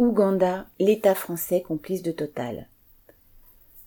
Ouganda, 0.00 0.68
l'État 0.78 1.16
français 1.16 1.60
complice 1.60 2.04
de 2.04 2.12
Total. 2.12 2.68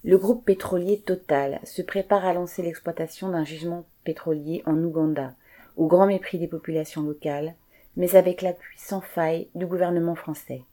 Le 0.03 0.17
groupe 0.17 0.43
pétrolier 0.43 0.99
Total 0.99 1.61
se 1.63 1.81
prépare 1.81 2.25
à 2.25 2.33
lancer 2.33 2.61
l'exploitation 2.61 3.29
d'un 3.29 3.45
gisement 3.45 3.85
pétrolier 4.03 4.61
en 4.65 4.75
Ouganda, 4.75 5.35
au 5.77 5.87
grand 5.87 6.07
mépris 6.07 6.37
des 6.37 6.49
populations 6.49 7.03
locales, 7.03 7.55
mais 7.95 8.17
avec 8.17 8.41
l'appui 8.41 8.77
sans 8.77 8.99
faille 8.99 9.47
du 9.55 9.65
gouvernement 9.65 10.15
français. 10.15 10.63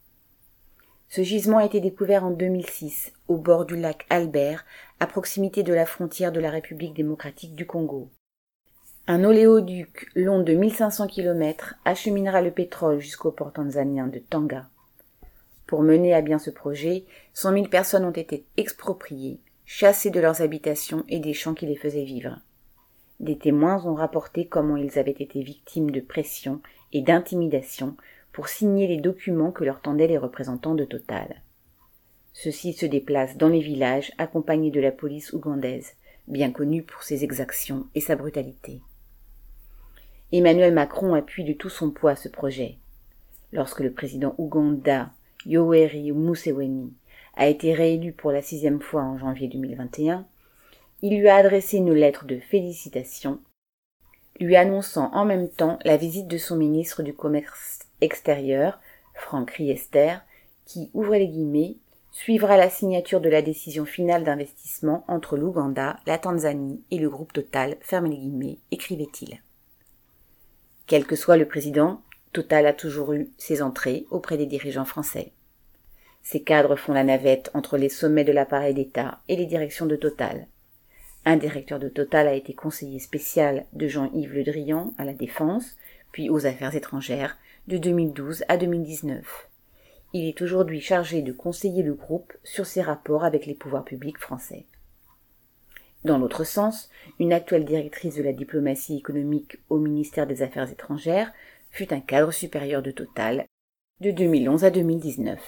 Ce 1.09 1.23
gisement 1.23 1.59
a 1.59 1.67
été 1.67 1.79
découvert 1.79 2.25
en 2.25 2.33
2006 2.33 3.13
au 3.29 3.37
bord 3.37 3.65
du 3.65 3.77
lac 3.77 4.07
Albert, 4.11 4.67
à 4.99 5.07
proximité 5.07 5.63
de 5.63 5.73
la 5.73 5.87
frontière 5.87 6.33
de 6.33 6.41
la 6.41 6.51
République 6.51 6.95
démocratique 6.95 7.55
du 7.55 7.65
Congo. 7.65 8.11
Un 9.07 9.23
oléoduc 9.23 10.11
long 10.17 10.43
de 10.43 10.55
1500 10.55 11.07
km 11.07 11.77
acheminera 11.85 12.43
le 12.43 12.51
pétrole 12.51 12.99
jusqu'au 12.99 13.31
port 13.31 13.53
tanzanien 13.53 14.09
de 14.09 14.19
Tanga. 14.19 14.69
Pour 15.69 15.83
mener 15.83 16.15
à 16.15 16.23
bien 16.23 16.39
ce 16.39 16.49
projet, 16.49 17.05
cent 17.35 17.53
mille 17.53 17.69
personnes 17.69 18.07
ont 18.07 18.11
été 18.11 18.47
expropriées, 18.57 19.39
chassées 19.67 20.09
de 20.09 20.19
leurs 20.19 20.41
habitations 20.41 21.05
et 21.11 21.21
des 21.21 21.35
champs 21.35 21.53
qui 21.53 21.67
les 21.67 21.77
faisaient 21.77 22.05
vivre. 22.05 22.41
Des 23.21 23.37
témoins 23.37 23.85
ont 23.85 23.95
rapporté 23.95 24.47
comment 24.47 24.79
ils 24.79 24.99
avaient 24.99 25.11
été 25.11 25.43
victimes 25.43 25.91
de 25.91 26.01
pression 26.01 26.63
et 26.95 27.03
d'intimidation 27.03 27.99
pour 28.33 28.49
signer 28.49 28.87
les 28.87 28.97
documents 28.97 29.53
que 29.53 29.63
leur 29.63 29.83
tendaient 29.83 30.07
les 30.07 30.17
représentants 30.17 30.75
de 30.75 30.87
Total. 30.87 31.43
Ceux-ci 32.33 32.73
se 32.73 32.87
déplacent 32.87 33.37
dans 33.37 33.49
les 33.49 33.61
villages 33.61 34.13
accompagnés 34.17 34.71
de 34.71 34.81
la 34.81 34.93
police 34.93 35.35
ougandaise, 35.35 35.97
bien 36.29 36.51
connue 36.51 36.83
pour 36.83 37.03
ses 37.03 37.25
exactions 37.25 37.89
et 37.95 38.01
sa 38.01 38.17
brutalité. 38.17 38.81
Emmanuel 40.33 40.73
Macron 40.73 41.13
appuie 41.13 41.45
de 41.45 41.53
tout 41.53 41.69
son 41.69 41.91
poids 41.91 42.17
ce 42.17 42.31
projet. 42.31 42.79
Lorsque 43.53 43.81
le 43.81 43.93
président 43.93 44.35
ouganda 44.39 45.11
Yoweri 45.47 46.13
Museveni 46.13 46.93
a 47.35 47.47
été 47.47 47.73
réélu 47.73 48.13
pour 48.13 48.33
la 48.33 48.43
sixième 48.43 48.81
fois 48.81 49.03
en 49.03 49.19
janvier 49.19 49.49
2021, 49.49 50.27
il 51.03 51.19
lui 51.19 51.29
a 51.29 51.37
adressé 51.37 51.77
une 51.77 51.93
lettre 51.93 52.25
de 52.25 52.41
félicitations, 52.41 53.41
lui 54.41 54.57
annonçant 54.57 55.11
en 55.15 55.25
même 55.25 55.49
temps 55.49 55.79
la 55.85 55.97
visite 55.97 56.27
de 56.27 56.39
son 56.39 56.57
ministre 56.57 57.03
du 57.03 57.15
Commerce 57.15 57.81
extérieur, 58.01 58.81
Franck 59.15 59.53
Riester, 59.53 60.17
qui, 60.65 60.91
ouvrez 60.95 61.21
les 61.21 61.29
guillemets, 61.29 61.77
suivra 62.11 62.57
la 62.57 62.69
signature 62.69 63.21
de 63.21 63.29
la 63.29 63.43
décision 63.43 63.85
finale 63.85 64.25
d'investissement 64.25 65.05
entre 65.07 65.37
l'Ouganda, 65.37 66.01
la 66.07 66.19
Tanzanie 66.19 66.83
et 66.91 66.99
le 66.99 67.09
groupe 67.09 67.33
Total, 67.33 67.77
fermez 67.81 68.11
les 68.11 68.17
guillemets, 68.17 68.59
écrivait-il. 68.73 69.41
Quel 70.87 71.07
que 71.07 71.17
soit 71.17 71.37
le 71.37 71.47
président, 71.47 72.03
Total 72.39 72.69
a 72.69 72.73
toujours 72.73 73.15
eu 73.15 73.33
ses 73.37 73.63
entrées 73.63 74.07
auprès 74.13 74.37
des 74.37 74.47
dirigeants 74.47 74.85
français. 74.85 75.33
Ces 76.23 76.41
cadres 76.41 76.77
font 76.77 76.93
la 76.93 77.03
navette 77.03 77.51
entre 77.53 77.77
les 77.77 77.89
sommets 77.89 78.23
de 78.23 78.31
l'appareil 78.31 78.75
d'État 78.75 79.19
et 79.27 79.35
les 79.35 79.45
directions 79.45 79.87
de 79.87 79.97
Total. 79.97 80.47
Un 81.25 81.37
directeur 81.37 81.81
de 81.81 81.89
Total 81.89 82.29
a 82.29 82.35
été 82.35 82.55
conseiller 82.55 83.01
spécial 83.01 83.67
de 83.73 83.89
Jean-Yves 83.89 84.35
Le 84.35 84.45
Drian 84.45 84.93
à 84.99 85.05
la 85.05 85.15
Défense, 85.15 85.77
puis 86.13 86.31
aux 86.31 86.47
Affaires 86.47 86.77
étrangères, 86.77 87.37
de 87.67 87.77
2012 87.77 88.45
à 88.47 88.57
2019. 88.57 89.49
Il 90.13 90.29
est 90.29 90.41
aujourd'hui 90.41 90.81
chargé 90.81 91.23
de 91.23 91.33
conseiller 91.33 91.83
le 91.83 91.95
groupe 91.95 92.33
sur 92.45 92.67
ses 92.67 92.83
rapports 92.83 93.25
avec 93.25 93.47
les 93.47 93.55
pouvoirs 93.55 93.85
publics 93.85 94.19
français. 94.19 94.65
Dans 96.05 96.19
l'autre 96.19 96.45
sens, 96.45 96.89
une 97.19 97.33
actuelle 97.33 97.65
directrice 97.65 98.15
de 98.15 98.23
la 98.23 98.33
diplomatie 98.33 98.97
économique 98.97 99.59
au 99.69 99.79
ministère 99.79 100.29
des 100.29 100.43
Affaires 100.43 100.71
étrangères 100.71 101.33
fut 101.71 101.93
un 101.93 102.01
cadre 102.01 102.33
supérieur 102.33 102.83
de 102.83 102.91
Total 102.91 103.47
de 104.01 104.11
2011 104.11 104.65
à 104.65 104.71
2019. 104.71 105.41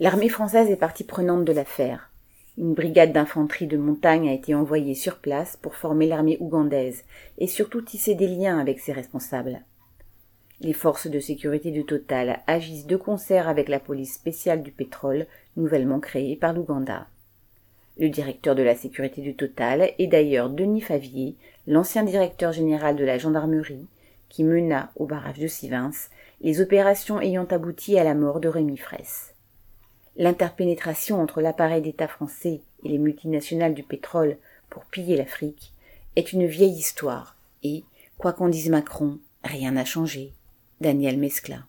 L'armée 0.00 0.28
française 0.28 0.70
est 0.70 0.76
partie 0.76 1.04
prenante 1.04 1.44
de 1.44 1.52
l'affaire. 1.52 2.10
Une 2.58 2.74
brigade 2.74 3.12
d'infanterie 3.12 3.66
de 3.66 3.76
montagne 3.76 4.28
a 4.28 4.32
été 4.32 4.54
envoyée 4.54 4.94
sur 4.94 5.18
place 5.18 5.56
pour 5.56 5.74
former 5.74 6.06
l'armée 6.06 6.36
ougandaise 6.40 7.04
et 7.38 7.46
surtout 7.46 7.80
tisser 7.80 8.14
des 8.14 8.26
liens 8.26 8.58
avec 8.58 8.80
ses 8.80 8.92
responsables. 8.92 9.62
Les 10.60 10.72
forces 10.72 11.06
de 11.06 11.18
sécurité 11.18 11.70
de 11.70 11.82
Total 11.82 12.40
agissent 12.46 12.86
de 12.86 12.96
concert 12.96 13.48
avec 13.48 13.68
la 13.68 13.80
police 13.80 14.14
spéciale 14.14 14.62
du 14.62 14.70
pétrole 14.70 15.26
nouvellement 15.56 15.98
créée 15.98 16.36
par 16.36 16.52
l'Ouganda. 16.52 17.06
Le 17.98 18.08
directeur 18.08 18.54
de 18.54 18.62
la 18.62 18.74
sécurité 18.74 19.20
du 19.22 19.34
Total 19.34 19.92
est 19.98 20.06
d'ailleurs 20.06 20.50
Denis 20.50 20.80
Favier, 20.80 21.36
l'ancien 21.66 22.04
directeur 22.04 22.52
général 22.52 22.96
de 22.96 23.04
la 23.04 23.18
gendarmerie, 23.18 23.86
qui 24.32 24.44
mena 24.44 24.90
au 24.96 25.04
barrage 25.04 25.38
de 25.38 25.46
Sivins 25.46 25.90
les 26.40 26.62
opérations 26.62 27.20
ayant 27.20 27.44
abouti 27.44 27.98
à 27.98 28.02
la 28.02 28.14
mort 28.14 28.40
de 28.40 28.48
Rémi 28.48 28.78
Fraisse. 28.78 29.34
L'interpénétration 30.16 31.20
entre 31.20 31.42
l'appareil 31.42 31.82
d'État 31.82 32.08
français 32.08 32.62
et 32.82 32.88
les 32.88 32.96
multinationales 32.96 33.74
du 33.74 33.82
pétrole 33.82 34.38
pour 34.70 34.86
piller 34.86 35.18
l'Afrique 35.18 35.74
est 36.16 36.32
une 36.32 36.46
vieille 36.46 36.72
histoire 36.72 37.36
et, 37.62 37.84
quoi 38.16 38.32
qu'en 38.32 38.48
dise 38.48 38.70
Macron, 38.70 39.18
rien 39.44 39.72
n'a 39.72 39.84
changé. 39.84 40.32
Daniel 40.80 41.18
Mescla. 41.18 41.66